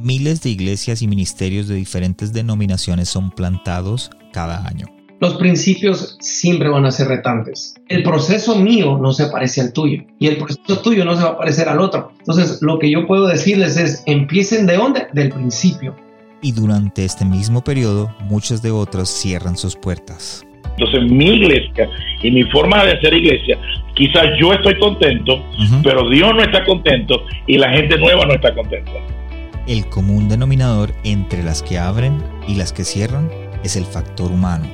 miles 0.00 0.42
de 0.42 0.50
iglesias 0.50 1.02
y 1.02 1.08
ministerios 1.08 1.68
de 1.68 1.74
diferentes 1.74 2.32
denominaciones 2.32 3.08
son 3.08 3.30
plantados 3.30 4.10
cada 4.32 4.66
año. 4.66 4.86
Los 5.18 5.36
principios 5.36 6.18
siempre 6.20 6.68
van 6.68 6.84
a 6.84 6.90
ser 6.90 7.08
retantes. 7.08 7.74
El 7.88 8.02
proceso 8.02 8.54
mío 8.56 8.98
no 9.00 9.12
se 9.12 9.26
parece 9.28 9.62
al 9.62 9.72
tuyo 9.72 10.02
y 10.18 10.26
el 10.26 10.36
proceso 10.36 10.80
tuyo 10.82 11.06
no 11.06 11.16
se 11.16 11.24
va 11.24 11.30
a 11.30 11.38
parecer 11.38 11.70
al 11.70 11.80
otro. 11.80 12.12
Entonces, 12.18 12.58
lo 12.60 12.78
que 12.78 12.90
yo 12.90 13.06
puedo 13.06 13.26
decirles 13.26 13.78
es, 13.78 14.02
empiecen 14.04 14.66
de 14.66 14.76
dónde? 14.76 15.06
Del 15.14 15.30
principio. 15.30 15.96
Y 16.42 16.52
durante 16.52 17.04
este 17.04 17.24
mismo 17.24 17.64
periodo, 17.64 18.14
muchas 18.24 18.60
de 18.60 18.70
otras 18.70 19.08
cierran 19.08 19.56
sus 19.56 19.74
puertas. 19.74 20.44
Entonces, 20.76 21.10
mi 21.10 21.28
iglesia 21.28 21.88
y 22.22 22.30
mi 22.30 22.42
forma 22.44 22.84
de 22.84 22.92
hacer 22.92 23.14
iglesia, 23.14 23.58
quizás 23.94 24.26
yo 24.38 24.52
estoy 24.52 24.78
contento, 24.78 25.42
pero 25.82 26.10
Dios 26.10 26.34
no 26.34 26.42
está 26.42 26.62
contento 26.66 27.22
y 27.46 27.56
la 27.56 27.70
gente 27.70 27.96
nueva 27.96 28.26
no 28.26 28.34
está 28.34 28.54
contenta. 28.54 28.92
El 29.66 29.86
común 29.86 30.28
denominador 30.28 30.92
entre 31.02 31.42
las 31.42 31.60
que 31.60 31.76
abren 31.76 32.22
y 32.46 32.54
las 32.54 32.72
que 32.72 32.84
cierran 32.84 33.28
es 33.64 33.74
el 33.74 33.84
factor 33.84 34.30
humano. 34.30 34.64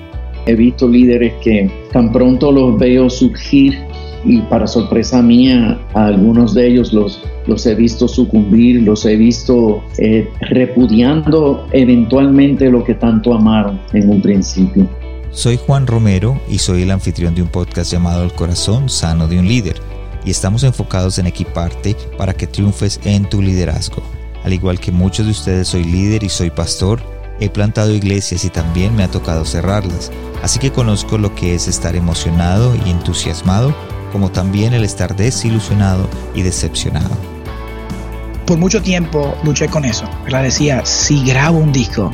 He 0.45 0.55
visto 0.55 0.87
líderes 0.87 1.33
que 1.43 1.71
tan 1.93 2.13
pronto 2.13 2.53
los 2.53 2.79
veo 2.79 3.09
surgir 3.09 3.79
y 4.23 4.41
para 4.43 4.67
sorpresa 4.67 5.23
mía, 5.23 5.81
a 5.95 6.07
algunos 6.07 6.53
de 6.53 6.69
ellos 6.69 6.93
los, 6.93 7.23
los 7.47 7.65
he 7.65 7.75
visto 7.75 8.07
sucumbir, 8.07 8.83
los 8.83 9.07
he 9.07 9.17
visto 9.17 9.83
eh, 9.97 10.29
repudiando 10.41 11.67
eventualmente 11.73 12.69
lo 12.71 12.85
que 12.85 12.95
tanto 12.95 13.33
amaron 13.33 13.81
en 13.95 14.11
un 14.11 14.21
principio. 14.21 14.87
Soy 15.31 15.57
Juan 15.57 15.87
Romero 15.87 16.39
y 16.51 16.59
soy 16.59 16.83
el 16.83 16.91
anfitrión 16.91 17.35
de 17.35 17.41
un 17.41 17.49
podcast 17.49 17.91
llamado 17.91 18.25
El 18.25 18.33
corazón 18.33 18.91
sano 18.91 19.27
de 19.27 19.39
un 19.39 19.49
líder 19.49 19.77
y 20.23 20.31
estamos 20.31 20.65
enfocados 20.65 21.19
en 21.19 21.27
equiparte 21.27 21.97
para 22.19 22.35
que 22.35 22.47
triunfes 22.47 23.01
en 23.05 23.25
tu 23.25 23.41
liderazgo. 23.41 24.03
Al 24.45 24.53
igual 24.53 24.81
que 24.81 24.93
muchos 24.93 25.27
de 25.27 25.33
ustedes 25.33 25.69
soy 25.69 25.85
líder 25.85 26.25
y 26.25 26.29
soy 26.29 26.51
pastor, 26.51 27.01
he 27.41 27.49
plantado 27.49 27.93
iglesias 27.93 28.45
y 28.45 28.51
también 28.51 28.95
me 28.95 29.05
ha 29.05 29.11
tocado 29.11 29.45
cerrarlas, 29.45 30.11
así 30.43 30.59
que 30.59 30.73
conozco 30.73 31.19
lo 31.19 31.35
que 31.35 31.55
es 31.55 31.69
estar 31.69 31.97
emocionado 31.97 32.75
y 32.85 32.91
entusiasmado, 32.91 33.75
como 34.13 34.31
también 34.31 34.75
el 34.75 34.85
estar 34.85 35.17
desilusionado 35.17 36.09
y 36.35 36.43
decepcionado. 36.43 37.17
Por 38.47 38.59
mucho 38.59 38.83
tiempo 38.83 39.37
luché 39.45 39.69
con 39.69 39.85
eso. 39.85 40.05
La 40.29 40.43
decía, 40.43 40.85
si 40.85 41.25
grabo 41.25 41.59
un 41.59 41.73
disco, 41.73 42.13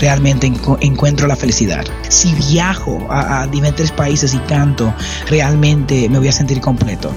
realmente 0.00 0.50
encuentro 0.80 1.26
la 1.26 1.36
felicidad. 1.36 1.84
Si 2.08 2.32
viajo 2.34 3.06
a, 3.10 3.46
diferentes 3.46 3.90
países 3.90 4.34
y 4.34 4.38
canto, 4.38 4.94
realmente 5.28 6.08
me 6.08 6.18
voy 6.18 6.28
a 6.28 6.32
sentir 6.32 6.60
completo. 6.60 7.10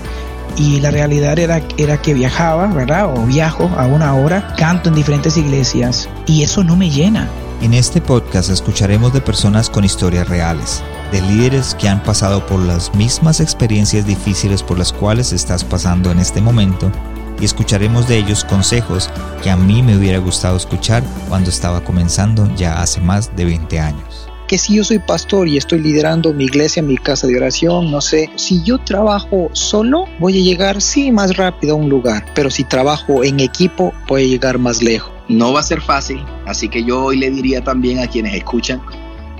Y 0.57 0.79
la 0.79 0.91
realidad 0.91 1.37
era, 1.37 1.61
era 1.77 2.01
que 2.01 2.13
viajaba, 2.13 2.67
¿verdad? 2.67 3.13
O 3.15 3.25
viajo 3.25 3.69
a 3.77 3.85
una 3.85 4.15
hora, 4.15 4.55
canto 4.57 4.89
en 4.89 4.95
diferentes 4.95 5.37
iglesias 5.37 6.09
y 6.25 6.43
eso 6.43 6.63
no 6.63 6.75
me 6.75 6.89
llena. 6.89 7.29
En 7.61 7.73
este 7.73 8.01
podcast 8.01 8.49
escucharemos 8.49 9.13
de 9.13 9.21
personas 9.21 9.69
con 9.69 9.83
historias 9.83 10.29
reales, 10.29 10.83
de 11.11 11.21
líderes 11.21 11.75
que 11.75 11.89
han 11.89 12.03
pasado 12.03 12.45
por 12.45 12.59
las 12.59 12.93
mismas 12.93 13.39
experiencias 13.39 14.05
difíciles 14.05 14.61
por 14.61 14.77
las 14.77 14.93
cuales 14.93 15.33
estás 15.33 15.63
pasando 15.63 16.11
en 16.11 16.19
este 16.19 16.39
momento 16.39 16.91
y 17.39 17.45
escucharemos 17.45 18.07
de 18.07 18.17
ellos 18.17 18.43
consejos 18.43 19.09
que 19.41 19.49
a 19.49 19.57
mí 19.57 19.81
me 19.81 19.97
hubiera 19.97 20.19
gustado 20.19 20.57
escuchar 20.57 21.03
cuando 21.29 21.49
estaba 21.49 21.83
comenzando 21.83 22.47
ya 22.55 22.81
hace 22.81 23.01
más 23.01 23.35
de 23.35 23.45
20 23.45 23.79
años. 23.79 24.29
Que 24.47 24.57
si 24.57 24.75
yo 24.75 24.83
soy 24.85 24.99
pastor 24.99 25.49
y 25.49 25.57
estoy 25.57 25.79
liderando 25.79 26.33
mi 26.33 26.45
iglesia, 26.45 26.81
mi 26.81 26.95
casa 26.95 27.27
de 27.27 27.35
oración, 27.35 27.91
no 27.91 27.99
sé, 27.99 28.29
si 28.35 28.63
yo 28.63 28.77
trabajo 28.77 29.49
solo, 29.51 30.05
voy 30.19 30.39
a 30.39 30.41
llegar, 30.41 30.81
sí, 30.81 31.11
más 31.11 31.35
rápido 31.35 31.73
a 31.73 31.77
un 31.77 31.89
lugar, 31.89 32.25
pero 32.33 32.49
si 32.49 32.63
trabajo 32.63 33.25
en 33.25 33.41
equipo, 33.41 33.93
voy 34.07 34.23
a 34.23 34.27
llegar 34.27 34.57
más 34.57 34.81
lejos. 34.81 35.11
No 35.27 35.51
va 35.51 35.59
a 35.59 35.63
ser 35.63 35.81
fácil, 35.81 36.23
así 36.45 36.69
que 36.69 36.85
yo 36.85 37.03
hoy 37.03 37.17
le 37.17 37.29
diría 37.29 37.61
también 37.61 37.99
a 37.99 38.07
quienes 38.07 38.35
escuchan 38.35 38.81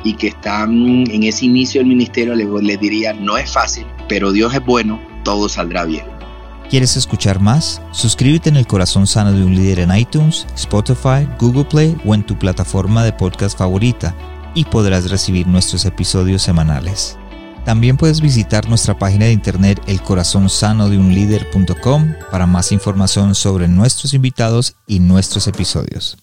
y 0.04 0.14
que 0.14 0.28
están 0.28 0.72
en 1.10 1.24
ese 1.24 1.46
inicio 1.46 1.80
del 1.80 1.88
ministerio, 1.88 2.36
les, 2.36 2.48
les 2.62 2.78
diría, 2.78 3.14
no 3.14 3.38
es 3.38 3.50
fácil, 3.50 3.86
pero 4.10 4.34
Dios 4.34 4.54
es 4.54 4.66
bueno, 4.66 5.00
todo 5.24 5.48
saldrá 5.48 5.86
bien. 5.86 6.04
¿Quieres 6.70 6.98
escuchar 6.98 7.40
más? 7.40 7.82
Suscríbete 7.92 8.50
en 8.50 8.58
el 8.58 8.68
corazón 8.68 9.08
sano 9.08 9.32
de 9.32 9.42
un 9.42 9.56
líder 9.56 9.80
en 9.80 9.96
iTunes, 9.96 10.46
Spotify, 10.54 11.26
Google 11.40 11.64
Play 11.64 11.96
o 12.06 12.14
en 12.14 12.24
tu 12.24 12.38
plataforma 12.38 13.06
de 13.06 13.14
podcast 13.14 13.58
favorita 13.58 14.14
y 14.58 14.66
podrás 14.66 15.10
recibir 15.12 15.46
nuestros 15.46 15.86
episodios 15.86 16.42
semanales. 16.42 17.16
También 17.64 17.96
puedes 17.96 18.22
visitar 18.22 18.68
nuestra 18.68 18.98
página 18.98 19.26
de 19.26 19.34
internet 19.34 19.80
elcorazonsanodeunlider.com 19.86 22.16
para 22.32 22.48
más 22.48 22.72
información 22.72 23.36
sobre 23.36 23.68
nuestros 23.68 24.16
invitados 24.16 24.74
y 24.88 25.00
nuestros 25.00 25.48
episodios. 25.48 26.18